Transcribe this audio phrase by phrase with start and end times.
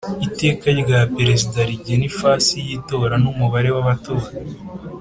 [0.27, 4.27] Iteka rya Perezida rigena ifasi y itora n umubare wabatora